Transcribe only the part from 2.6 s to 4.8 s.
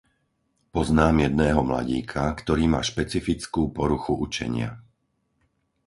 má špecifickú poruchu učenia.